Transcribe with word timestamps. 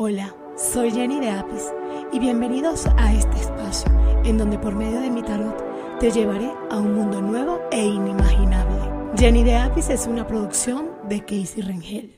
Hola, 0.00 0.32
soy 0.56 0.92
Jenny 0.92 1.18
de 1.18 1.28
Apis 1.28 1.72
y 2.12 2.20
bienvenidos 2.20 2.86
a 2.98 3.12
este 3.12 3.36
espacio 3.36 3.90
en 4.24 4.38
donde 4.38 4.56
por 4.56 4.76
medio 4.76 5.00
de 5.00 5.10
mi 5.10 5.24
tarot 5.24 5.98
te 5.98 6.12
llevaré 6.12 6.52
a 6.70 6.76
un 6.76 6.94
mundo 6.94 7.20
nuevo 7.20 7.58
e 7.72 7.84
inimaginable. 7.84 8.78
Jenny 9.16 9.42
de 9.42 9.56
Apis 9.56 9.90
es 9.90 10.06
una 10.06 10.24
producción 10.24 10.92
de 11.08 11.22
Casey 11.22 11.62
Rengel. 11.62 12.16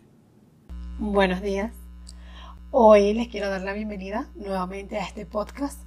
Buenos 0.99 1.41
días. 1.41 1.73
Hoy 2.71 3.15
les 3.15 3.29
quiero 3.29 3.49
dar 3.49 3.63
la 3.63 3.73
bienvenida 3.73 4.29
nuevamente 4.35 4.99
a 4.99 5.07
este 5.07 5.25
podcast. 5.25 5.81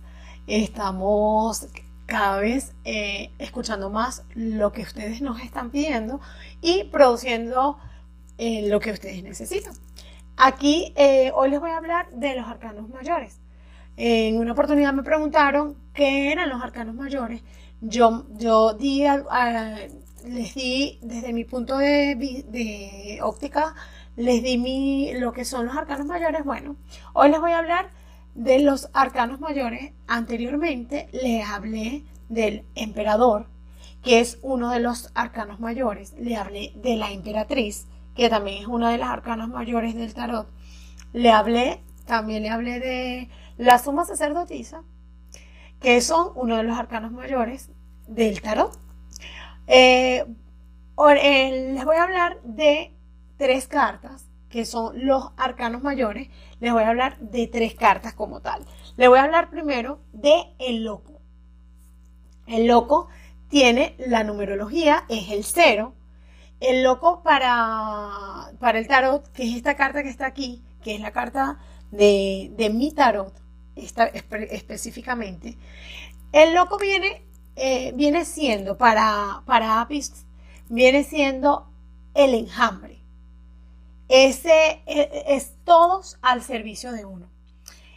Estamos 0.47 1.67
cada 2.07 2.39
vez 2.39 2.73
eh, 2.85 3.29
escuchando 3.37 3.91
más 3.91 4.23
lo 4.33 4.71
que 4.71 4.81
ustedes 4.81 5.21
nos 5.21 5.41
están 5.41 5.69
pidiendo 5.69 6.19
y 6.59 6.85
produciendo 6.85 7.77
eh, 8.39 8.67
lo 8.67 8.79
que 8.79 8.93
ustedes 8.93 9.21
necesitan. 9.21 9.75
Aquí 10.37 10.93
eh, 10.95 11.31
hoy 11.35 11.51
les 11.51 11.59
voy 11.59 11.71
a 11.71 11.77
hablar 11.77 12.09
de 12.09 12.35
los 12.35 12.47
arcanos 12.47 12.89
mayores. 12.89 13.39
En 13.97 14.39
una 14.39 14.53
oportunidad 14.53 14.91
me 14.93 15.03
preguntaron 15.03 15.77
qué 15.93 16.31
eran 16.31 16.49
los 16.49 16.61
arcanos 16.61 16.95
mayores. 16.95 17.43
Yo, 17.81 18.25
yo 18.31 18.73
di, 18.73 19.05
les 20.25 20.55
di 20.55 20.99
desde 21.03 21.33
mi 21.33 21.43
punto 21.43 21.77
de, 21.77 22.15
de, 22.47 23.19
óptica, 23.21 23.75
les 24.15 24.41
di 24.41 24.57
mi, 24.57 25.13
lo 25.13 25.33
que 25.33 25.45
son 25.45 25.67
los 25.67 25.77
arcanos 25.77 26.07
mayores. 26.07 26.43
Bueno, 26.43 26.77
hoy 27.13 27.29
les 27.29 27.39
voy 27.39 27.51
a 27.51 27.59
hablar 27.59 27.91
de 28.33 28.59
los 28.59 28.89
arcanos 28.93 29.39
mayores. 29.39 29.91
Anteriormente 30.07 31.09
les 31.11 31.47
hablé 31.47 32.03
del 32.29 32.65
emperador, 32.73 33.45
que 34.01 34.19
es 34.19 34.39
uno 34.41 34.71
de 34.71 34.79
los 34.79 35.11
arcanos 35.13 35.59
mayores. 35.59 36.13
Le 36.17 36.35
hablé 36.37 36.73
de 36.75 36.95
la 36.95 37.11
emperatriz 37.11 37.85
que 38.15 38.29
también 38.29 38.61
es 38.61 38.67
una 38.67 38.91
de 38.91 38.97
las 38.97 39.09
arcanas 39.09 39.49
mayores 39.49 39.95
del 39.95 40.13
tarot. 40.13 40.47
Le 41.13 41.31
hablé, 41.31 41.81
también 42.05 42.43
le 42.43 42.49
hablé 42.49 42.79
de 42.79 43.29
la 43.57 43.79
suma 43.79 44.05
sacerdotisa, 44.05 44.83
que 45.79 46.01
son 46.01 46.31
uno 46.35 46.57
de 46.57 46.63
los 46.63 46.77
arcanos 46.77 47.11
mayores 47.11 47.69
del 48.07 48.41
tarot. 48.41 48.77
Eh, 49.67 50.25
eh, 50.97 51.71
les 51.73 51.85
voy 51.85 51.95
a 51.95 52.03
hablar 52.03 52.41
de 52.43 52.93
tres 53.37 53.67
cartas 53.67 54.29
que 54.49 54.65
son 54.65 55.05
los 55.05 55.31
arcanos 55.35 55.81
mayores. 55.81 56.29
Les 56.59 56.71
voy 56.71 56.83
a 56.83 56.89
hablar 56.89 57.17
de 57.19 57.47
tres 57.47 57.73
cartas 57.73 58.13
como 58.13 58.39
tal. 58.39 58.63
Les 58.97 59.09
voy 59.09 59.17
a 59.17 59.23
hablar 59.23 59.49
primero 59.49 59.99
de 60.11 60.53
el 60.59 60.83
loco. 60.83 61.19
El 62.45 62.67
loco 62.67 63.07
tiene 63.47 63.95
la 63.97 64.23
numerología, 64.23 65.05
es 65.09 65.31
el 65.31 65.43
cero, 65.43 65.95
el 66.63 66.81
loco 66.81 67.21
para, 67.23 68.51
para 68.59 68.79
el 68.79 68.87
tarot, 68.87 69.29
que 69.33 69.43
es 69.43 69.55
esta 69.55 69.75
carta 69.75 70.01
que 70.01 70.09
está 70.09 70.25
aquí, 70.25 70.63
que 70.81 70.95
es 70.95 71.01
la 71.01 71.11
carta 71.11 71.59
de, 71.91 72.71
mi 72.73 72.91
tarot, 72.91 73.33
específicamente. 73.75 75.57
El 76.31 76.55
loco 76.55 76.77
viene, 76.77 77.25
eh, 77.55 77.91
viene 77.95 78.23
siendo, 78.23 78.77
para, 78.77 79.43
para 79.45 79.81
Apis, 79.81 80.25
viene 80.69 81.03
siendo 81.03 81.67
el 82.13 82.33
enjambre. 82.33 83.01
Ese 84.07 84.81
es, 84.85 85.07
es 85.27 85.53
todos 85.65 86.17
al 86.21 86.41
servicio 86.43 86.93
de 86.93 87.03
uno. 87.03 87.27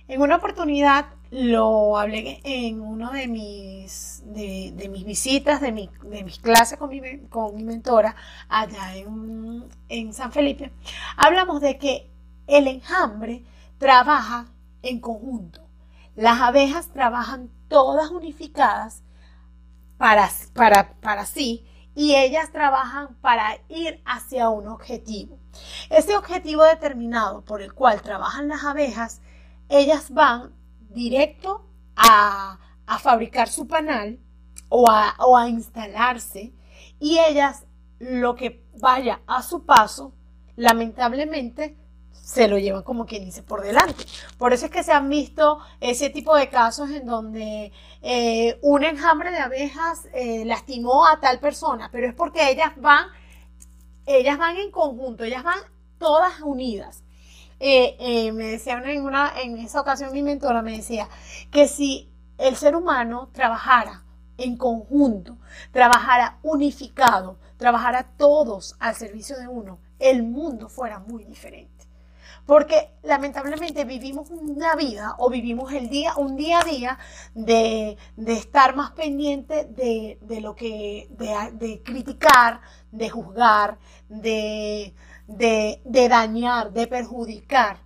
En 0.08 0.20
una 0.20 0.36
oportunidad 0.36 1.06
lo 1.30 1.98
hablé 1.98 2.40
en 2.44 2.80
una 2.80 3.10
de 3.10 3.26
mis, 3.26 4.22
de, 4.26 4.88
mis 4.90 5.04
visitas, 5.04 5.60
de, 5.60 5.72
de, 5.72 6.24
mis 6.24 6.38
clases 6.38 6.78
con 6.78 6.90
mi, 6.90 7.00
con 7.28 7.54
mi 7.54 7.64
mentora 7.64 8.14
allá 8.48 8.96
en, 8.96 9.68
en, 9.88 10.12
San 10.12 10.32
Felipe. 10.32 10.72
Hablamos 11.16 11.60
de 11.60 11.78
que 11.78 12.10
el 12.46 12.68
enjambre 12.68 13.44
trabaja 13.78 14.46
en 14.82 15.00
conjunto. 15.00 15.66
Las 16.14 16.40
abejas 16.40 16.88
trabajan 16.92 17.50
todas 17.68 18.10
unificadas 18.10 19.02
para, 19.98 20.30
para, 20.54 20.94
para 21.00 21.26
sí 21.26 21.66
y 21.94 22.14
ellas 22.14 22.52
trabajan 22.52 23.16
para 23.20 23.58
ir 23.68 24.00
hacia 24.04 24.50
un 24.50 24.68
objetivo. 24.68 25.38
Ese 25.90 26.16
objetivo 26.16 26.62
determinado 26.62 27.42
por 27.42 27.62
el 27.62 27.72
cual 27.72 28.02
trabajan 28.02 28.48
las 28.48 28.64
abejas, 28.64 29.22
ellas 29.68 30.10
van 30.10 30.52
directo 30.90 31.66
a, 31.96 32.58
fabricar 33.00 33.48
su 33.48 33.66
panal 33.66 34.20
o 34.68 34.86
a, 34.88 35.48
instalarse 35.48 36.52
y 36.98 37.18
ellas 37.18 37.66
lo 37.98 38.34
que 38.36 38.64
vaya 38.78 39.20
a 39.26 39.42
su 39.42 39.64
paso, 39.64 40.12
lamentablemente, 40.56 41.76
se 42.10 42.48
lo 42.48 42.58
llevan 42.58 42.82
como 42.82 43.06
quien 43.06 43.24
dice 43.24 43.42
por 43.42 43.62
delante. 43.62 44.04
Por 44.36 44.52
eso 44.52 44.66
es 44.66 44.72
que 44.72 44.82
se 44.82 44.92
han 44.92 45.08
visto 45.08 45.60
ese 45.80 46.10
tipo 46.10 46.34
de 46.34 46.48
casos 46.48 46.90
en 46.90 47.06
donde 47.06 47.72
eh, 48.02 48.58
un 48.62 48.82
enjambre 48.84 49.30
de 49.30 49.38
abejas 49.38 50.08
eh, 50.12 50.44
lastimó 50.44 51.06
a 51.06 51.20
tal 51.20 51.38
persona, 51.38 51.88
pero 51.92 52.08
es 52.08 52.14
porque 52.14 52.50
ellas 52.50 52.72
van, 52.76 53.06
ellas 54.06 54.38
van 54.38 54.56
en 54.56 54.70
conjunto, 54.70 55.24
ellas 55.24 55.44
van 55.44 55.60
todas 55.98 56.40
unidas. 56.40 57.04
Eh, 57.58 57.96
eh, 57.98 58.32
me 58.32 58.44
decía 58.44 58.82
en, 58.84 59.04
una, 59.04 59.32
en 59.40 59.58
esa 59.58 59.80
ocasión 59.80 60.12
mi 60.12 60.22
mentora, 60.22 60.60
me 60.60 60.76
decía 60.76 61.08
que 61.50 61.68
si 61.68 62.10
el 62.36 62.56
ser 62.56 62.76
humano 62.76 63.30
trabajara 63.32 64.04
en 64.36 64.56
conjunto, 64.56 65.38
trabajara 65.72 66.38
unificado, 66.42 67.38
trabajara 67.56 68.12
todos 68.18 68.76
al 68.78 68.94
servicio 68.94 69.38
de 69.38 69.48
uno, 69.48 69.78
el 69.98 70.22
mundo 70.22 70.68
fuera 70.68 70.98
muy 70.98 71.24
diferente. 71.24 71.72
Porque 72.44 72.90
lamentablemente 73.02 73.84
vivimos 73.84 74.30
una 74.30 74.76
vida 74.76 75.16
o 75.18 75.30
vivimos 75.30 75.72
el 75.72 75.88
día, 75.88 76.14
un 76.16 76.36
día 76.36 76.60
a 76.60 76.64
día 76.64 76.98
de, 77.34 77.96
estar 78.26 78.76
más 78.76 78.92
pendiente 78.92 79.64
de, 79.64 80.40
lo 80.40 80.54
que, 80.54 81.08
de 81.10 81.82
criticar, 81.82 82.60
de 82.92 83.10
juzgar, 83.10 83.78
de, 84.08 84.94
de, 85.26 85.80
dañar, 86.08 86.72
de 86.72 86.86
perjudicar 86.86 87.78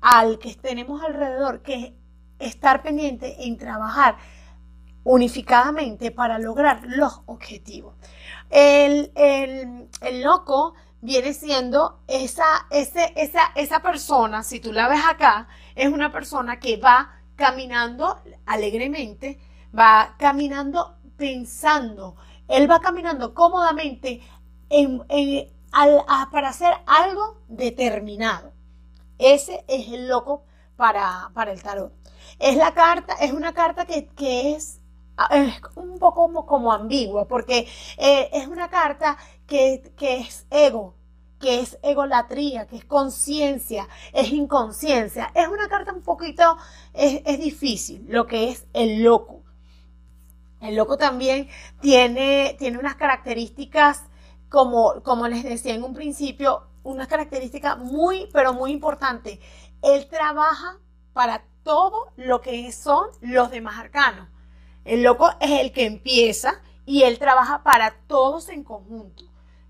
al 0.00 0.38
que 0.38 0.54
tenemos 0.54 1.02
alrededor, 1.02 1.62
que 1.62 1.94
estar 2.38 2.82
pendiente 2.82 3.46
en 3.46 3.56
trabajar 3.56 4.16
unificadamente 5.04 6.10
para 6.10 6.38
lograr 6.38 6.82
los 6.86 7.22
objetivos. 7.26 7.94
El, 8.50 9.10
loco 10.22 10.74
viene 11.00 11.32
siendo 11.32 12.00
esa, 12.08 12.44
ese, 12.70 13.12
esa, 13.16 13.52
esa 13.54 13.80
persona, 13.80 14.42
si 14.42 14.60
tú 14.60 14.72
la 14.72 14.88
ves 14.88 15.00
acá, 15.08 15.48
es 15.74 15.88
una 15.88 16.12
persona 16.12 16.58
que 16.58 16.76
va 16.76 17.18
caminando 17.36 18.20
alegremente, 18.46 19.38
va 19.76 20.16
caminando 20.18 20.96
pensando, 21.16 22.16
él 22.48 22.70
va 22.70 22.80
caminando 22.80 23.34
cómodamente 23.34 24.22
en, 24.70 25.02
para 25.70 26.48
hacer 26.48 26.72
algo 26.86 27.38
determinado. 27.48 28.52
Ese 29.18 29.64
es 29.68 29.88
el 29.88 30.08
loco 30.08 30.44
para, 30.76 31.30
para 31.34 31.52
el 31.52 31.62
tarot. 31.62 31.92
Es 32.38 32.56
la 32.56 32.72
carta, 32.72 33.14
es 33.20 33.32
una 33.32 33.52
carta 33.52 33.84
que, 33.84 34.08
es, 34.54 34.80
un 35.74 35.98
poco 35.98 36.46
como, 36.46 36.72
ambigua, 36.72 37.26
porque 37.26 37.66
eh, 37.96 38.30
es 38.32 38.46
una 38.46 38.68
carta 38.68 39.18
que, 39.46 39.92
es 39.98 40.46
ego, 40.50 40.94
que 41.40 41.60
es 41.60 41.78
egolatría, 41.82 42.66
que 42.66 42.76
es 42.76 42.84
conciencia, 42.84 43.88
es 44.12 44.30
inconsciencia. 44.30 45.32
Es 45.34 45.48
una 45.48 45.68
carta 45.68 45.92
un 45.92 46.02
poquito, 46.02 46.56
es, 46.94 47.22
es, 47.24 47.40
difícil, 47.40 48.06
lo 48.08 48.26
que 48.26 48.50
es 48.50 48.66
el 48.72 49.02
loco. 49.02 49.42
El 50.60 50.76
loco 50.76 50.96
también 50.96 51.48
tiene, 51.80 52.56
tiene 52.58 52.78
unas 52.78 52.96
características 52.96 54.07
como, 54.48 55.28
les 55.28 55.44
decía 55.44 55.74
en 55.74 55.84
un 55.84 55.94
principio, 55.94 56.62
una 56.82 57.06
característica 57.06 57.76
muy, 57.76 58.28
pero 58.32 58.52
muy 58.52 58.72
importante. 58.72 59.40
Él 59.82 60.08
trabaja 60.08 60.78
para 61.12 61.44
todo 61.62 62.12
lo 62.16 62.40
que 62.40 62.70
son 62.72 63.08
los 63.20 63.50
demás 63.50 63.78
arcanos. 63.78 64.28
El 64.84 65.02
loco 65.02 65.30
es 65.40 65.60
el 65.60 65.72
que 65.72 65.84
empieza 65.84 66.62
y 66.86 67.02
él 67.02 67.18
trabaja 67.18 67.62
para 67.62 67.94
todos 68.06 68.48
en 68.48 68.64
conjunto. 68.64 69.24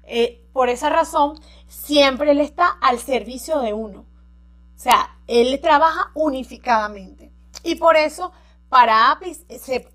Eh, 0.04 0.48
por 0.52 0.68
esa 0.68 0.88
razón, 0.90 1.38
siempre 1.66 2.30
él 2.30 2.40
está 2.40 2.68
al 2.80 2.98
servicio 2.98 3.58
de 3.60 3.72
uno. 3.74 4.00
O 4.00 4.80
sea, 4.80 5.18
él 5.26 5.60
trabaja 5.60 6.12
unificadamente. 6.14 7.32
Y 7.64 7.74
por 7.74 7.96
eso, 7.96 8.32
para 8.68 9.10
Apis, 9.10 9.44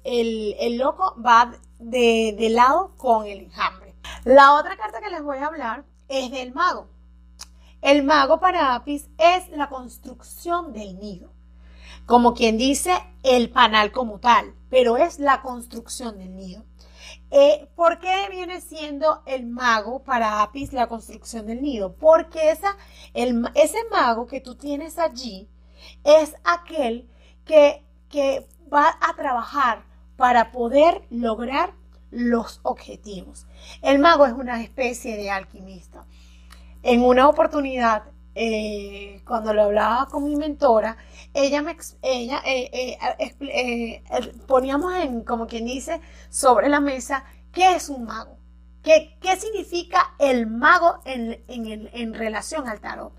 el, 0.04 0.56
el, 0.60 0.78
loco 0.78 1.16
va 1.26 1.54
de, 1.80 2.36
de 2.38 2.50
lado 2.50 2.94
con 2.98 3.26
el 3.26 3.40
enjambre. 3.40 3.83
La 4.24 4.54
otra 4.54 4.78
carta 4.78 5.02
que 5.02 5.10
les 5.10 5.24
voy 5.24 5.38
a 5.38 5.48
hablar 5.48 5.86
es 6.08 6.32
del 6.32 6.54
mago. 6.54 6.88
El 7.82 8.04
mago 8.04 8.40
para 8.40 8.76
Apis 8.76 9.10
es 9.18 9.50
la 9.50 9.68
construcción 9.68 10.72
del 10.72 10.98
nido. 11.00 11.32
Como 12.06 12.34
quien 12.34 12.58
dice, 12.58 12.94
el 13.24 13.50
panal 13.50 13.92
como 13.92 14.20
tal, 14.20 14.54
pero 14.70 14.98
es 14.98 15.20
la 15.20 15.42
construcción 15.42 16.18
del 16.18 16.36
nido. 16.36 16.64
Eh, 17.32 17.68
¿Por 17.76 18.00
qué 18.00 18.28
viene 18.30 18.62
siendo 18.62 19.24
el 19.26 19.46
mago 19.46 20.04
para 20.04 20.42
Apis 20.42 20.72
la 20.72 20.88
construcción 20.88 21.48
del 21.48 21.62
nido? 21.62 21.96
Porque 21.96 22.52
esa, 22.52 22.78
ese 23.14 23.78
mago 23.92 24.28
que 24.28 24.40
tú 24.40 24.56
tienes 24.56 25.00
allí, 25.00 25.50
es 26.04 26.36
aquel 26.44 27.10
que, 27.46 27.84
que 28.10 28.48
va 28.72 28.98
a 29.02 29.16
trabajar 29.16 29.84
para 30.16 30.52
poder 30.52 31.06
lograr 31.10 31.74
los 32.14 32.60
objetivos. 32.64 33.48
El 33.82 34.00
mago 34.00 34.26
es 34.26 34.34
una 34.34 34.62
especie 34.62 35.18
de 35.18 35.30
alquimista. 35.30 36.06
En 36.84 37.02
una 37.04 37.28
oportunidad, 37.28 38.04
eh, 38.36 39.22
cuando 39.26 39.54
lo 39.54 39.64
hablaba 39.64 40.08
con 40.08 40.24
mi 40.24 40.36
mentora, 40.36 40.98
ella 41.34 41.62
me 41.62 41.76
ella, 42.02 42.42
eh, 42.46 42.98
eh, 43.40 44.02
poníamos 44.48 44.94
en, 44.96 45.24
como 45.24 45.48
quien 45.48 45.66
dice, 45.66 46.02
sobre 46.30 46.70
la 46.70 46.80
mesa 46.80 47.26
qué 47.52 47.76
es 47.76 47.90
un 47.90 48.06
mago, 48.06 48.38
qué, 48.84 49.18
qué 49.22 49.36
significa 49.38 50.16
el 50.20 50.48
mago 50.48 51.00
en, 51.06 51.44
en 51.48 52.14
relación 52.14 52.68
al 52.68 52.80
tarot. 52.80 53.14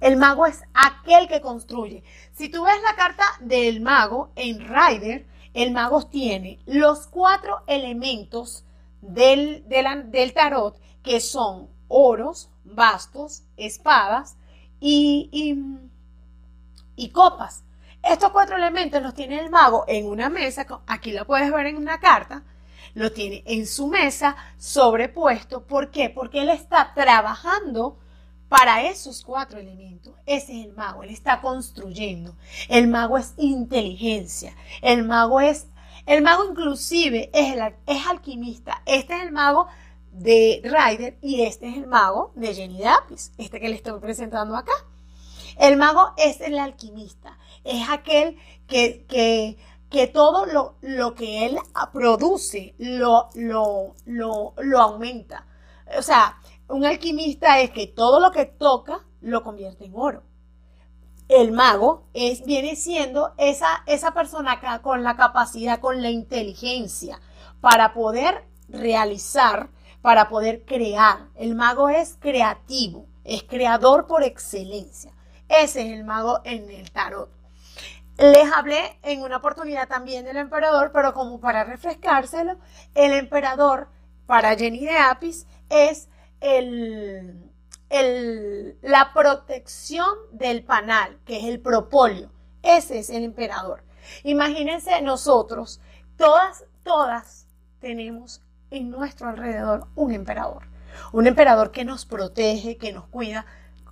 El 0.00 0.16
mago 0.16 0.46
es 0.46 0.62
aquel 0.74 1.28
que 1.28 1.40
construye. 1.40 2.02
Si 2.32 2.48
tú 2.48 2.64
ves 2.64 2.74
la 2.82 2.96
carta 2.96 3.24
del 3.40 3.80
mago 3.80 4.32
en 4.34 4.58
Rider, 4.58 5.26
el 5.54 5.72
mago 5.72 6.06
tiene 6.06 6.58
los 6.66 7.06
cuatro 7.06 7.62
elementos 7.66 8.64
del, 9.00 9.64
del, 9.68 10.32
tarot, 10.32 10.80
que 11.02 11.20
son 11.20 11.68
oros, 11.88 12.50
bastos, 12.64 13.42
espadas 13.56 14.36
y, 14.80 15.28
y, 15.32 15.58
y, 16.96 17.10
copas. 17.10 17.64
Estos 18.02 18.30
cuatro 18.30 18.56
elementos 18.56 19.02
los 19.02 19.14
tiene 19.14 19.40
el 19.40 19.50
mago 19.50 19.84
en 19.86 20.06
una 20.06 20.28
mesa, 20.28 20.66
aquí 20.86 21.12
lo 21.12 21.26
puedes 21.26 21.52
ver 21.52 21.66
en 21.66 21.76
una 21.76 22.00
carta, 22.00 22.42
lo 22.94 23.12
tiene 23.12 23.42
en 23.46 23.66
su 23.66 23.86
mesa 23.86 24.36
sobrepuesto. 24.58 25.64
¿Por 25.64 25.90
qué? 25.90 26.10
Porque 26.10 26.42
él 26.42 26.48
está 26.48 26.92
trabajando 26.94 27.98
para 28.52 28.82
esos 28.86 29.24
cuatro 29.24 29.58
elementos. 29.58 30.12
Ese 30.26 30.60
es 30.60 30.66
el 30.66 30.74
mago, 30.74 31.02
él 31.02 31.08
está 31.08 31.40
construyendo. 31.40 32.36
El 32.68 32.86
mago 32.86 33.16
es 33.16 33.32
inteligencia. 33.38 34.54
El 34.82 35.04
mago 35.04 35.40
es, 35.40 35.68
el 36.04 36.20
mago 36.20 36.44
inclusive 36.50 37.30
es, 37.32 37.54
el, 37.54 37.74
es 37.86 38.06
alquimista. 38.06 38.82
Este 38.84 39.16
es 39.16 39.22
el 39.22 39.32
mago 39.32 39.68
de 40.10 40.60
Ryder 40.64 41.16
y 41.22 41.40
este 41.40 41.70
es 41.70 41.78
el 41.78 41.86
mago 41.86 42.32
de 42.34 42.54
Jenny 42.54 42.82
Dapis, 42.82 43.32
este 43.38 43.58
que 43.58 43.70
le 43.70 43.76
estoy 43.76 43.98
presentando 44.00 44.54
acá. 44.54 44.74
El 45.58 45.78
mago 45.78 46.12
es 46.18 46.42
el 46.42 46.58
alquimista, 46.58 47.38
es 47.64 47.88
aquel 47.88 48.36
que, 48.66 49.06
que, 49.08 49.56
que 49.88 50.08
todo 50.08 50.44
lo, 50.44 50.76
lo, 50.82 51.14
que 51.14 51.46
él 51.46 51.58
produce 51.90 52.74
lo, 52.76 53.30
lo, 53.34 53.94
lo, 54.04 54.52
lo 54.58 54.78
aumenta. 54.78 55.46
O 55.98 56.02
sea, 56.02 56.38
un 56.72 56.86
alquimista 56.86 57.60
es 57.60 57.70
que 57.70 57.86
todo 57.86 58.18
lo 58.18 58.32
que 58.32 58.46
toca 58.46 59.04
lo 59.20 59.44
convierte 59.44 59.84
en 59.84 59.92
oro. 59.94 60.22
El 61.28 61.52
mago 61.52 62.08
es, 62.14 62.44
viene 62.44 62.76
siendo 62.76 63.34
esa, 63.36 63.84
esa 63.86 64.12
persona 64.14 64.60
con 64.80 65.02
la 65.02 65.16
capacidad, 65.16 65.80
con 65.80 66.02
la 66.02 66.10
inteligencia 66.10 67.20
para 67.60 67.92
poder 67.92 68.46
realizar, 68.68 69.68
para 70.00 70.30
poder 70.30 70.64
crear. 70.64 71.28
El 71.34 71.54
mago 71.54 71.90
es 71.90 72.16
creativo, 72.18 73.06
es 73.24 73.42
creador 73.42 74.06
por 74.06 74.22
excelencia. 74.22 75.12
Ese 75.48 75.82
es 75.82 75.92
el 75.92 76.04
mago 76.04 76.40
en 76.44 76.70
el 76.70 76.90
tarot. 76.90 77.30
Les 78.16 78.50
hablé 78.50 78.98
en 79.02 79.22
una 79.22 79.36
oportunidad 79.36 79.88
también 79.88 80.24
del 80.24 80.38
emperador, 80.38 80.90
pero 80.92 81.12
como 81.12 81.38
para 81.38 81.64
refrescárselo, 81.64 82.56
el 82.94 83.12
emperador 83.12 83.88
para 84.26 84.56
Jenny 84.56 84.86
de 84.86 84.96
Apis 84.96 85.46
es 85.68 86.08
la 88.82 89.12
protección 89.12 90.08
del 90.32 90.64
panal, 90.64 91.18
que 91.24 91.38
es 91.38 91.44
el 91.44 91.60
propóleo. 91.60 92.30
Ese 92.62 92.98
es 92.98 93.10
el 93.10 93.24
emperador. 93.24 93.84
Imagínense 94.24 95.00
nosotros, 95.02 95.80
todas, 96.16 96.64
todas 96.82 97.46
tenemos 97.80 98.42
en 98.70 98.90
nuestro 98.90 99.28
alrededor 99.28 99.86
un 99.94 100.12
emperador. 100.12 100.64
Un 101.12 101.26
emperador 101.26 101.70
que 101.70 101.84
nos 101.84 102.04
protege, 102.04 102.76
que 102.76 102.92
nos 102.92 103.06
cuida. 103.06 103.46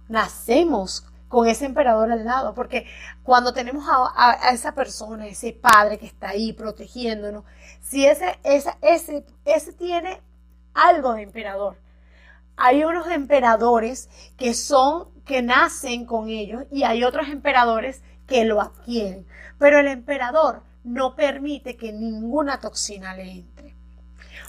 Nacemos 0.09 1.07
con 1.29 1.47
ese 1.47 1.65
emperador 1.65 2.11
al 2.11 2.25
lado, 2.25 2.55
porque 2.55 2.87
cuando 3.23 3.53
tenemos 3.53 3.85
a, 3.89 4.51
esa 4.53 4.75
persona, 4.75 5.29
ese 5.29 5.53
padre 5.53 5.97
que 5.97 6.07
está 6.07 6.31
ahí 6.31 6.53
protegiéndonos, 6.53 7.45
si 7.81 8.05
ese, 8.05 8.39
ese, 8.43 8.73
ese, 8.83 9.25
ese 9.45 9.73
tiene 9.73 10.21
algo 10.75 11.15
de 11.15 11.23
emperador, 11.23 11.77
hay 12.57 12.85
unos 12.85 13.09
emperadores 13.09 14.09
que 14.37 14.55
son, 14.55 15.09
que 15.25 15.43
nacen 15.43 16.07
con 16.07 16.29
ellos 16.29 16.65
y 16.71 16.83
hay 16.83 17.05
otros 17.05 17.29
emperadores 17.29 18.03
que 18.27 18.45
lo 18.45 18.61
adquieren. 18.61 19.27
Pero 19.59 19.79
el 19.79 19.89
emperador 19.89 20.63
no 20.85 21.15
permite 21.15 21.77
que 21.77 21.93
ninguna 21.93 22.59
toxina 22.59 23.15
le 23.15 23.31
entre. 23.31 23.77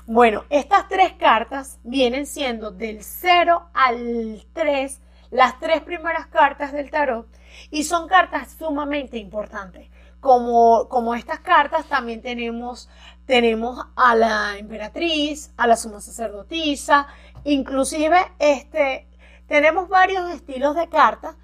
Bueno, 0.05 0.45
estas 0.49 0.87
tres 0.87 1.13
cartas 1.13 1.79
vienen 1.83 2.25
siendo 2.25 2.71
del 2.71 3.03
0 3.03 3.69
al 3.73 4.45
3, 4.53 5.01
las 5.31 5.59
tres 5.59 5.81
primeras 5.81 6.27
cartas 6.27 6.73
del 6.73 6.89
tarot, 6.89 7.27
y 7.69 7.83
son 7.83 8.07
cartas 8.07 8.55
sumamente 8.57 9.17
importantes. 9.17 9.89
Como, 10.21 10.87
como 10.87 11.13
estas 11.13 11.39
cartas, 11.39 11.87
también 11.87 12.21
tenemos, 12.21 12.87
tenemos 13.25 13.85
a 13.95 14.15
la 14.15 14.57
emperatriz, 14.57 15.51
a 15.57 15.67
la 15.67 15.75
suma 15.75 15.99
sacerdotisa, 15.99 17.07
Inclusive, 17.43 18.17
este, 18.39 19.07
tenemos 19.47 19.89
varios 19.89 20.29
estilos 20.31 20.75
de 20.75 20.89
cartas 20.89 21.35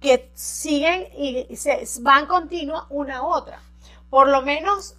que 0.00 0.30
siguen 0.34 1.06
y 1.16 1.56
se 1.56 1.82
van 2.02 2.26
continua 2.26 2.86
una 2.90 3.18
a 3.18 3.22
otra. 3.22 3.60
Por 4.10 4.28
lo 4.28 4.42
menos 4.42 4.96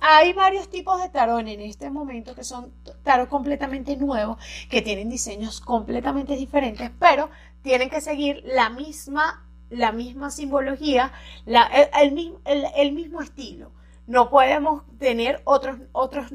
hay 0.00 0.32
varios 0.32 0.68
tipos 0.68 1.00
de 1.00 1.08
tarot 1.08 1.40
en 1.40 1.60
este 1.60 1.90
momento 1.90 2.34
que 2.34 2.44
son 2.44 2.72
tarot 3.04 3.28
completamente 3.28 3.96
nuevos, 3.96 4.38
que 4.68 4.82
tienen 4.82 5.08
diseños 5.08 5.60
completamente 5.60 6.34
diferentes, 6.34 6.90
pero 6.98 7.30
tienen 7.62 7.88
que 7.88 8.00
seguir 8.00 8.42
la 8.44 8.70
misma, 8.70 9.46
la 9.72 9.92
misma 9.92 10.30
simbología, 10.30 11.12
el, 11.46 12.12
mismo, 12.12 13.22
estilo. 13.22 13.72
No 14.06 14.30
podemos 14.30 14.82
tener 14.98 15.40
otros, 15.44 15.78
otros 15.92 16.30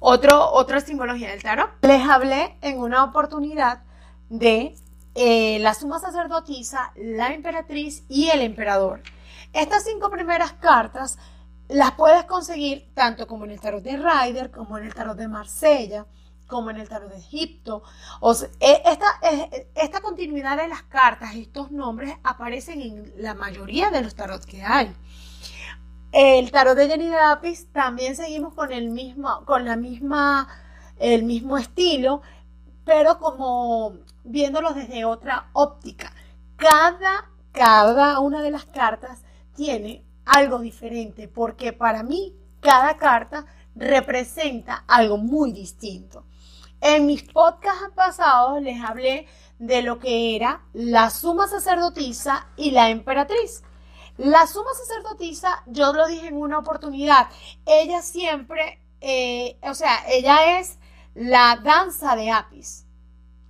otro, 0.00 0.50
otra 0.50 0.80
simbología 0.80 1.30
del 1.30 1.42
tarot. 1.42 1.70
Les 1.82 2.02
hablé 2.08 2.56
en 2.60 2.78
una 2.78 3.04
oportunidad 3.04 3.82
de 4.28 4.74
eh, 5.14 5.58
la 5.60 5.74
suma 5.74 6.00
sacerdotisa, 6.00 6.92
la 6.96 7.32
emperatriz 7.32 8.04
y 8.08 8.28
el 8.30 8.40
emperador. 8.40 9.02
Estas 9.52 9.84
cinco 9.84 10.10
primeras 10.10 10.54
cartas 10.54 11.18
las 11.68 11.92
puedes 11.92 12.24
conseguir 12.24 12.90
tanto 12.94 13.26
como 13.26 13.44
en 13.44 13.52
el 13.52 13.60
tarot 13.60 13.82
de 13.82 13.96
Ryder, 13.96 14.50
como 14.50 14.78
en 14.78 14.86
el 14.86 14.94
tarot 14.94 15.16
de 15.16 15.28
Marsella, 15.28 16.06
como 16.52 16.70
en 16.70 16.76
el 16.76 16.88
tarot 16.88 17.10
de 17.10 17.16
Egipto. 17.16 17.82
E, 18.60 18.82
esta, 19.74 20.00
continuidad 20.02 20.58
de 20.58 20.68
las 20.68 20.82
cartas, 20.82 21.34
estos 21.34 21.70
nombres 21.70 22.14
aparecen 22.22 22.82
en 22.82 23.12
la 23.16 23.32
mayoría 23.32 23.90
de 23.90 24.02
los 24.02 24.14
tarot 24.14 24.44
que 24.44 24.62
hay. 24.62 24.94
El 26.12 26.52
tarot 26.52 26.76
de 26.76 26.88
Jenny 26.88 27.08
Dapis 27.08 27.72
también 27.72 28.16
seguimos 28.16 28.52
con 28.52 28.70
el 28.70 28.90
mismo, 28.90 29.46
con 29.46 29.64
la 29.64 29.76
misma, 29.76 30.46
el 30.98 31.22
mismo 31.22 31.56
estilo, 31.56 32.20
pero 32.84 33.18
como 33.18 33.96
viéndolo 34.22 34.74
desde 34.74 35.06
otra 35.06 35.48
óptica. 35.54 36.12
Cada 36.56 38.20
una 38.20 38.42
de 38.42 38.50
las 38.50 38.66
cartas 38.66 39.24
tiene 39.56 40.04
algo 40.26 40.58
diferente, 40.58 41.28
porque 41.28 41.72
para 41.72 42.02
mí 42.02 42.36
cada 42.60 42.98
carta 42.98 43.46
representa 43.74 44.84
algo 44.86 45.16
muy 45.16 45.52
distinto. 45.52 46.26
En 46.84 47.06
mis 47.06 47.22
podcasts 47.22 47.90
pasados 47.94 48.60
les 48.60 48.82
hablé 48.82 49.28
de 49.60 49.82
lo 49.82 50.00
que 50.00 50.34
era 50.34 50.62
la 50.72 51.10
suma 51.10 51.46
sacerdotisa 51.46 52.48
y 52.56 52.72
la 52.72 52.90
emperatriz. 52.90 53.62
La 54.16 54.48
suma 54.48 54.70
sacerdotisa, 54.74 55.62
yo 55.66 55.92
lo 55.92 56.08
dije 56.08 56.26
en 56.26 56.36
una 56.36 56.58
oportunidad, 56.58 57.28
ella 57.66 58.02
siempre, 58.02 58.80
eh, 59.00 59.56
o 59.62 59.74
sea, 59.74 60.04
ella 60.08 60.58
es 60.58 60.80
la 61.14 61.60
danza 61.62 62.16
de 62.16 62.32
Apis. 62.32 62.84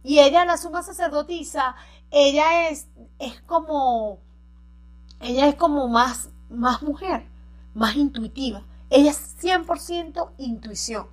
Y 0.02 0.18
ella, 0.18 0.44
la 0.44 0.58
suma 0.58 0.82
sacerdotisa, 0.82 1.74
ella 2.10 2.68
es, 2.68 2.88
es 3.18 3.40
como, 3.40 4.18
ella 5.20 5.46
es 5.46 5.54
como 5.54 5.88
más, 5.88 6.28
más 6.50 6.82
mujer, 6.82 7.26
más 7.72 7.96
intuitiva. 7.96 8.62
Ella 8.90 9.10
es 9.10 9.42
100% 9.42 10.32
intuición. 10.36 11.08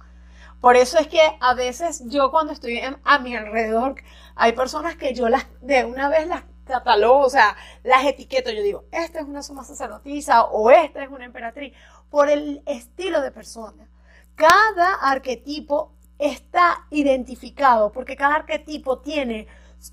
Por 0.62 0.76
eso 0.76 0.98
es 0.98 1.08
que 1.08 1.22
a 1.40 1.54
veces 1.54 2.04
yo 2.08 2.32
cuando 2.32 2.54
estoy 2.54 2.82
a 3.04 3.20
mi 3.20 3.36
alrededor, 3.36 3.96
hay 4.36 4.54
personas 4.54 4.96
que 4.96 5.14
yo 5.14 5.30
las 5.30 5.46
de 5.62 5.86
una 5.86 6.10
vez 6.10 6.28
las 6.28 6.44
catalogo, 6.66 7.26
o 7.26 7.30
sea, 7.30 7.56
las 7.84 8.06
etiquetas, 8.06 8.54
yo 8.54 8.62
digo, 8.62 8.86
esta 8.92 9.20
es 9.20 9.26
una 9.26 9.42
suma 9.42 9.64
sacerdotisa 9.64 10.44
o 10.46 10.70
esta 10.70 11.04
es 11.04 11.10
una 11.10 11.26
emperatriz, 11.26 11.74
por 12.10 12.30
el 12.30 12.62
estilo 12.66 13.22
de 13.22 13.32
persona. 13.32 13.90
Cada 14.36 14.96
arquetipo 14.96 15.94
está 16.18 16.86
identificado 16.92 17.92
porque 17.92 18.16
cada 18.16 18.36
arquetipo 18.36 19.00
tiene 19.00 19.48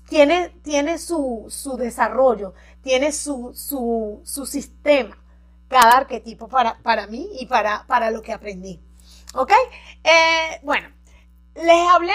tiene, 0.09 0.49
tiene 0.63 0.97
su, 0.97 1.45
su 1.49 1.77
desarrollo, 1.77 2.53
tiene 2.81 3.11
su, 3.11 3.53
su, 3.53 4.21
su 4.23 4.45
sistema, 4.45 5.17
cada 5.67 5.97
arquetipo 5.97 6.47
para, 6.47 6.77
para 6.83 7.07
mí 7.07 7.29
y 7.39 7.45
para, 7.45 7.85
para 7.87 8.11
lo 8.11 8.21
que 8.21 8.33
aprendí. 8.33 8.81
¿Ok? 9.39 9.51
Eh, 10.03 10.59
bueno, 10.63 10.89
les 11.53 11.87
hablé 11.93 12.13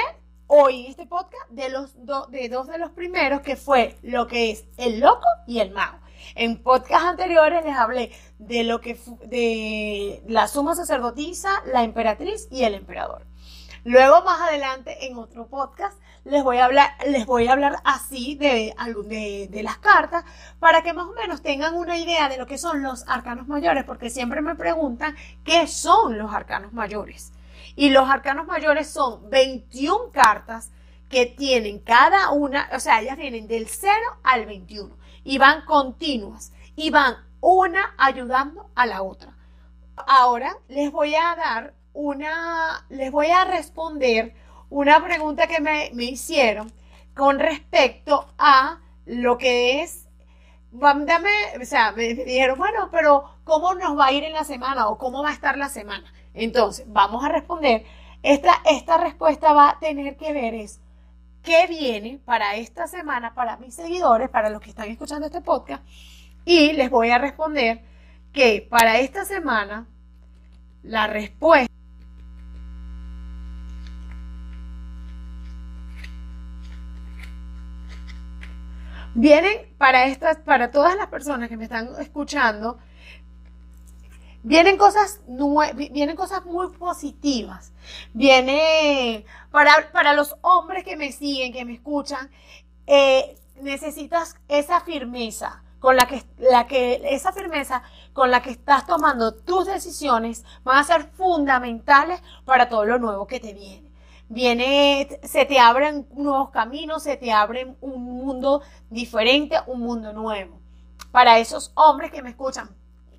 hoy 0.49 0.87
en 0.87 0.91
este 0.91 1.07
podcast 1.07 1.49
de, 1.51 1.69
los 1.69 1.95
de 2.33 2.49
dos 2.49 2.67
de 2.67 2.79
los 2.79 2.91
primeros, 2.91 3.43
que 3.43 3.55
fue 3.55 3.97
lo 4.03 4.27
que 4.27 4.51
es 4.51 4.65
el 4.77 4.99
loco 4.99 5.29
y 5.47 5.61
el 5.61 5.71
mago. 5.71 6.01
En 6.35 6.61
podcasts 6.61 7.07
anteriores 7.07 7.65
les 7.65 7.77
hablé 7.77 8.11
de 8.39 8.65
lo 8.65 8.81
que 8.81 8.99
de 9.27 10.21
la 10.27 10.49
suma 10.49 10.75
sacerdotisa, 10.75 11.63
la 11.67 11.85
emperatriz 11.85 12.49
y 12.51 12.65
el 12.65 12.75
emperador. 12.75 13.25
Luego 13.85 14.23
más 14.23 14.41
adelante 14.41 15.07
en 15.07 15.19
otro 15.19 15.49
podcast 15.49 15.99
les 16.25 16.45
voy 16.45 16.59
a 16.59 16.67
hablar, 16.67 16.91
les 17.07 17.27
voy 17.27 17.49
a 17.49 17.53
hablar 17.53 17.81
así 17.85 18.37
de, 18.37 18.75
de, 19.07 19.49
de 19.51 19.63
las 19.63 19.79
cartas 19.79 20.25
para 20.61 20.83
que 20.83 20.93
más 20.93 21.07
o 21.07 21.13
menos 21.15 21.43
tengan 21.43 21.75
una 21.75 21.99
idea 21.99 22.29
de 22.29 22.39
lo 22.39 22.47
que 22.47 22.59
son 22.59 22.83
los 22.83 23.05
arcanos 23.09 23.49
mayores, 23.49 23.85
porque 23.85 24.09
siempre 24.09 24.41
me 24.41 24.55
preguntan 24.55 25.17
qué 25.45 25.67
son 25.67 26.19
los 26.19 26.33
arcanos 26.33 26.73
mayores. 26.73 27.33
Y 27.75 27.91
los 27.91 28.09
arcanos 28.09 28.47
mayores 28.47 28.89
son 28.89 29.29
21 29.31 30.11
cartas 30.13 30.71
que 31.09 31.27
tienen 31.27 31.81
cada 31.81 32.31
una, 32.31 32.71
o 32.73 32.79
sea, 32.79 33.01
ellas 33.01 33.17
vienen 33.17 33.49
del 33.49 33.67
0 33.67 33.93
al 34.23 34.47
21 34.47 34.95
y 35.25 35.39
van 35.39 35.65
continuas 35.65 36.53
y 36.77 36.91
van 36.91 37.17
una 37.41 37.95
ayudando 37.99 38.71
a 38.77 38.87
la 38.87 39.03
otra. 39.03 39.35
Ahora 39.97 40.57
les 40.69 40.91
voy 40.93 41.15
a 41.17 41.35
dar 41.35 41.75
una, 41.95 42.87
les 42.89 43.11
voy 43.11 43.29
a 43.29 43.45
responder 43.45 44.35
una 44.71 45.05
pregunta 45.05 45.47
que 45.47 45.61
me, 45.61 45.91
hicieron 46.05 46.73
con 47.15 47.39
respecto 47.39 48.27
a 48.39 48.81
lo 49.05 49.37
que 49.37 49.83
es 49.83 50.09
dame, 50.73 51.29
o 51.61 51.65
sea, 51.67 51.93
me 51.93 52.15
dijeron, 52.15 52.59
bueno, 52.59 52.89
pero 52.91 53.37
¿cómo 53.45 53.75
nos 53.75 53.99
va 53.99 54.07
a 54.07 54.13
ir 54.13 54.25
en 54.25 54.33
la 54.33 54.45
semana 54.45 54.89
o 54.89 54.97
cómo 54.97 55.23
va 55.23 55.29
a 55.29 55.35
estar 55.35 55.59
la 55.59 55.69
semana? 55.69 56.11
Entonces, 56.33 56.87
vamos 56.89 57.23
a 57.25 57.29
responder. 57.29 57.85
Esta, 58.23 58.63
esta 58.65 58.97
respuesta 58.97 59.53
va 59.53 59.71
a 59.71 59.79
tener 59.79 60.17
que 60.17 60.33
ver 60.33 60.55
es 60.55 60.81
qué 61.43 61.67
viene 61.67 62.21
para 62.25 62.55
esta 62.55 62.87
semana 62.87 63.35
para 63.35 63.57
mis 63.59 63.75
seguidores, 63.75 64.31
para 64.31 64.49
los 64.49 64.63
que 64.63 64.71
están 64.71 64.89
escuchando 64.89 65.27
este 65.27 65.41
podcast, 65.43 65.85
y 66.45 66.73
les 66.73 66.89
voy 66.89 67.11
a 67.11 67.19
responder 67.19 67.83
que 68.33 68.67
para 68.71 68.99
esta 69.01 69.25
semana 69.25 69.87
la 70.83 71.07
respuesta 71.07 71.72
vienen 79.15 79.75
para 79.79 80.07
estas 80.07 80.39
para 80.39 80.71
todas 80.71 80.97
las 80.97 81.09
personas 81.09 81.49
que 81.49 81.57
me 81.57 81.65
están 81.65 81.91
escuchando 82.01 82.79
Vienen 84.45 84.77
cosas, 84.77 85.21
vienen 85.75 86.17
cosas 86.17 86.45
muy 86.45 86.69
positivas. 86.73 87.73
Viene 88.13 89.25
para, 89.53 89.93
para 89.93 90.15
los 90.15 90.35
hombres 90.41 90.85
que 90.85 90.97
me 90.97 91.13
siguen, 91.13 91.53
que 91.53 91.65
me 91.65 91.75
escuchan, 91.75 92.29
eh, 92.87 93.37
necesitas 93.61 94.37
esa 94.49 94.81
firmeza 94.81 95.63
con 95.79 95.97
la 95.97 96.07
que, 96.07 96.25
la 96.39 96.67
que, 96.67 97.01
esa 97.05 97.33
firmeza 97.33 97.83
con 98.13 98.31
la 98.33 98.43
que 98.43 98.51
estás 98.51 98.87
tomando 98.87 99.35
tus 99.35 99.67
decisiones 99.67 100.45
van 100.65 100.79
a 100.79 100.85
ser 100.85 101.05
fundamentales 101.13 102.21
para 102.45 102.69
todo 102.69 102.85
lo 102.85 102.99
nuevo 102.99 103.27
que 103.29 103.39
te 103.39 103.55
viene. 103.55 103.82
Viene, 104.35 105.21
se 105.25 105.45
te 105.45 105.59
abren 105.59 106.09
nuevos 106.15 106.49
caminos, 106.49 107.03
se 107.03 107.19
te 107.19 107.31
abren 107.31 107.77
un 107.83 108.03
mundo 108.03 108.63
diferente, 108.89 109.57
un 109.67 109.81
mundo 109.81 110.15
nuevo. 110.15 110.59
Para 111.11 111.39
esos 111.39 111.71
hombres 111.75 112.11
que 112.11 112.23
me 112.23 112.31
escuchan, 112.31 112.71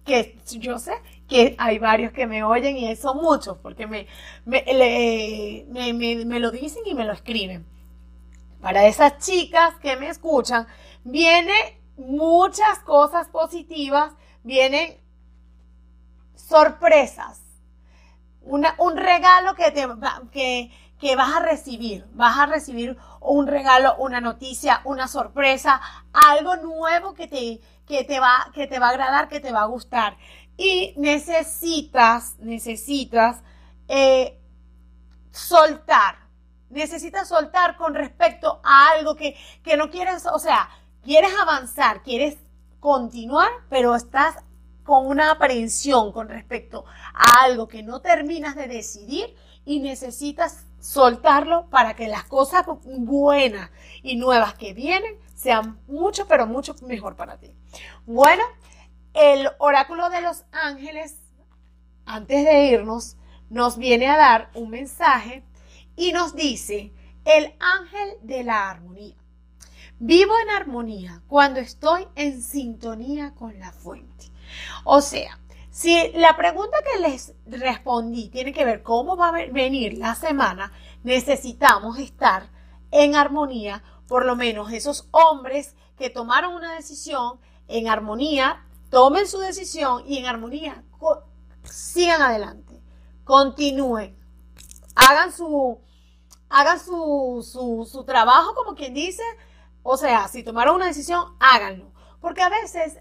que 0.03 0.39
yo 0.47 0.79
sé 0.79 0.93
que 1.27 1.55
hay 1.59 1.77
varios 1.77 2.13
que 2.13 2.25
me 2.25 2.43
oyen 2.43 2.77
y 2.77 2.95
son 2.95 3.17
muchos, 3.17 3.59
porque 3.59 3.85
me, 3.85 4.07
me, 4.47 6.39
lo 6.39 6.49
dicen 6.49 6.81
y 6.83 6.95
me 6.95 7.05
lo 7.05 7.13
escriben. 7.13 7.63
Para 8.59 8.87
esas 8.87 9.19
chicas 9.19 9.75
que 9.83 9.95
me 9.97 10.09
escuchan, 10.09 10.65
vienen 11.03 11.77
muchas 11.95 12.79
cosas 12.79 13.27
positivas, 13.27 14.13
vienen 14.41 14.97
sorpresas, 16.33 17.39
una, 18.41 18.73
un 18.79 18.97
regalo 18.97 19.53
que, 19.53 19.69
te, 19.69 19.87
que, 20.31 20.71
que 21.03 21.17
vas 21.17 21.35
a 21.35 21.41
recibir. 21.41 22.05
Vas 22.13 22.37
a 22.37 22.45
recibir 22.45 22.97
un 23.19 23.45
regalo, 23.45 23.97
una 23.97 24.21
noticia, 24.21 24.79
una 24.85 25.09
sorpresa, 25.09 25.81
algo 26.13 26.55
nuevo 26.55 27.13
que 27.13 27.27
te, 27.27 27.59
que 27.85 28.05
te 28.05 28.21
va, 28.21 28.49
que 28.53 28.67
te 28.67 28.79
va 28.79 28.87
a 28.87 28.91
agradar, 28.91 29.27
que 29.27 29.41
te 29.41 29.51
va 29.51 29.63
a 29.63 29.65
gustar. 29.65 30.15
Y 30.55 30.93
necesitas, 30.95 32.37
necesitas 32.39 33.41
eh, 33.89 34.39
soltar. 35.31 36.15
Necesitas 36.69 37.27
soltar 37.27 37.75
con 37.75 37.95
respecto 37.95 38.61
a 38.63 38.91
algo 38.91 39.17
que, 39.17 39.35
que 39.61 39.75
no 39.75 39.89
quieres, 39.89 40.25
o 40.25 40.39
sea, 40.39 40.69
quieres 41.03 41.33
avanzar, 41.37 42.01
quieres 42.01 42.37
continuar, 42.79 43.49
pero 43.69 43.93
estás 43.93 44.37
con 44.85 45.05
una 45.05 45.31
aprehensión 45.31 46.13
con 46.13 46.29
respecto 46.29 46.85
a 47.13 47.43
algo 47.43 47.67
que 47.67 47.83
no 47.83 47.99
terminas 47.99 48.55
de 48.55 48.69
decidir 48.69 49.35
y 49.65 49.81
necesitas 49.81 50.65
soltarlo 50.83 51.69
para 51.69 51.95
que 51.95 52.09
las 52.09 52.25
cosas 52.25 52.65
buenas 52.83 53.71
y 54.01 54.17
nuevas 54.17 54.53
que 54.55 54.73
vienen 54.73 55.15
sean 55.33 55.79
mucho, 55.87 56.27
pero 56.27 56.45
mucho 56.45 56.75
mejor 56.85 57.15
para 57.15 57.37
ti. 57.37 57.55
Bueno, 58.05 58.43
el 59.13 59.49
oráculo 59.59 60.09
de 60.09 60.21
los 60.21 60.43
ángeles, 60.51 61.21
antes 62.05 62.43
de 62.43 62.65
irnos, 62.65 63.15
nos 63.49 63.77
viene 63.77 64.07
a 64.09 64.17
dar 64.17 64.51
un 64.55 64.71
mensaje 64.71 65.45
y 65.95 66.11
nos 66.11 66.35
dice, 66.35 66.91
el 67.23 67.55
ángel 67.59 68.17
de 68.21 68.43
la 68.43 68.69
armonía. 68.69 69.15
Vivo 69.99 70.33
en 70.43 70.49
armonía 70.49 71.21
cuando 71.27 71.61
estoy 71.61 72.09
en 72.15 72.41
sintonía 72.41 73.33
con 73.35 73.57
la 73.57 73.71
fuente. 73.71 74.25
O 74.83 74.99
sea, 74.99 75.39
si 75.73 76.11
la 76.13 76.37
pregunta 76.37 76.77
que 76.83 76.99
les 76.99 77.33
respondí 77.47 78.29
tiene 78.29 78.53
que 78.53 78.63
ver 78.63 78.83
cómo 78.83 79.17
va 79.17 79.29
a 79.29 79.31
venir 79.31 79.97
la 79.97 80.13
semana, 80.13 80.71
necesitamos 81.01 81.97
estar 81.97 82.47
en 82.91 83.15
armonía, 83.15 83.83
por 84.07 84.23
lo 84.23 84.35
menos 84.35 84.71
esos 84.71 85.07
hombres 85.09 85.75
que 85.97 86.11
tomaron 86.11 86.53
una 86.53 86.75
decisión 86.75 87.39
en 87.67 87.87
armonía, 87.87 88.63
tomen 88.91 89.27
su 89.27 89.39
decisión 89.39 90.03
y 90.05 90.19
en 90.19 90.27
armonía 90.27 90.83
sigan 91.63 92.21
adelante, 92.21 92.79
continúen, 93.23 94.15
hagan 94.93 95.31
su, 95.31 95.81
hagan 96.49 96.79
su, 96.79 97.43
su, 97.51 97.89
su 97.91 98.03
trabajo 98.03 98.53
como 98.53 98.75
quien 98.75 98.93
dice, 98.93 99.23
o 99.81 99.97
sea, 99.97 100.27
si 100.27 100.43
tomaron 100.43 100.75
una 100.75 100.85
decisión, 100.85 101.35
háganlo, 101.39 101.91
porque 102.21 102.43
a 102.43 102.49
veces 102.49 102.99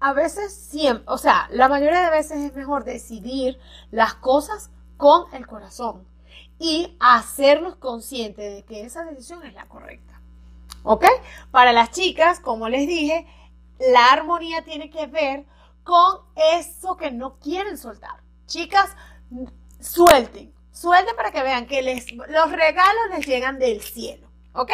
a 0.00 0.12
veces 0.12 0.54
siempre, 0.54 1.04
o 1.06 1.18
sea, 1.18 1.48
la 1.50 1.68
mayoría 1.68 2.02
de 2.02 2.10
veces 2.10 2.38
es 2.38 2.54
mejor 2.54 2.84
decidir 2.84 3.58
las 3.90 4.14
cosas 4.14 4.70
con 4.96 5.32
el 5.34 5.46
corazón 5.46 6.06
y 6.58 6.96
hacernos 7.00 7.76
conscientes 7.76 8.54
de 8.54 8.62
que 8.64 8.82
esa 8.82 9.04
decisión 9.04 9.44
es 9.44 9.54
la 9.54 9.66
correcta. 9.66 10.20
¿Ok? 10.82 11.04
Para 11.50 11.72
las 11.72 11.90
chicas, 11.90 12.40
como 12.40 12.68
les 12.68 12.86
dije, 12.86 13.26
la 13.78 14.12
armonía 14.12 14.62
tiene 14.62 14.90
que 14.90 15.06
ver 15.06 15.46
con 15.82 16.20
eso 16.36 16.96
que 16.96 17.10
no 17.10 17.38
quieren 17.38 17.78
soltar. 17.78 18.22
Chicas, 18.46 18.90
suelten, 19.80 20.52
suelten 20.72 21.16
para 21.16 21.30
que 21.30 21.42
vean 21.42 21.66
que 21.66 21.82
les, 21.82 22.12
los 22.12 22.52
regalos 22.52 23.02
les 23.10 23.26
llegan 23.26 23.58
del 23.58 23.80
cielo. 23.80 24.28
¿Ok? 24.52 24.70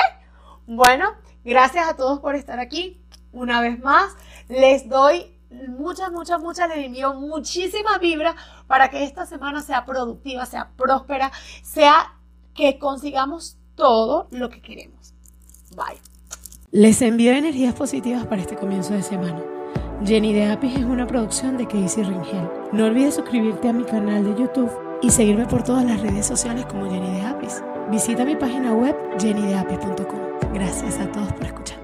Bueno, 0.66 1.14
gracias 1.45 1.88
a 1.88 1.97
todos 1.97 2.21
por 2.21 2.35
estar 2.35 2.59
aquí. 2.59 3.00
Una 3.33 3.61
vez 3.61 3.78
más, 3.81 4.16
les 4.49 4.89
doy 4.89 5.35
muchas, 5.69 6.11
muchas, 6.13 6.41
muchas, 6.41 6.69
les 6.69 6.87
envío 6.87 7.15
muchísimas 7.15 8.01
vibras 8.01 8.35
para 8.67 8.91
que 8.91 9.05
esta 9.05 9.27
semana 9.27 9.63
sea 9.63 9.85
productiva, 9.85 10.47
sea 10.47 10.71
próspera, 10.77 11.31
sea 11.63 12.15
que 12.55 12.79
consigamos 12.79 13.57
todo 13.75 14.29
lo 14.31 14.49
que 14.49 14.61
queremos. 14.61 15.15
Bye. 15.77 16.01
Les 16.71 17.01
envío 17.03 17.33
energías 17.33 17.75
positivas 17.75 18.27
para 18.27 18.41
este 18.41 18.57
comienzo 18.57 18.95
de 18.95 19.03
semana. 19.03 19.43
Jenny 20.05 20.33
de 20.33 20.51
Apis 20.51 20.75
es 20.77 20.85
una 20.85 21.07
producción 21.07 21.57
de 21.57 21.67
Casey 21.67 22.05
Ringel. 22.05 22.49
No 22.73 22.87
olvides 22.87 23.15
suscribirte 23.15 23.69
a 23.69 23.73
mi 23.73 23.85
canal 23.85 24.25
de 24.25 24.41
YouTube 24.41 24.71
y 25.01 25.11
seguirme 25.11 25.47
por 25.47 25.63
todas 25.63 25.85
las 25.85 26.01
redes 26.01 26.27
sociales 26.27 26.67
como 26.67 26.91
Jenny 26.91 27.11
de 27.11 27.23
Apis. 27.23 27.63
Visita 27.91 28.25
mi 28.25 28.37
página 28.37 28.73
web 28.73 28.97
jennydeapis.com. 29.19 30.53
Gracias 30.53 30.99
a 30.99 31.11
todos 31.13 31.33
por 31.35 31.45
escuchar. 31.45 31.84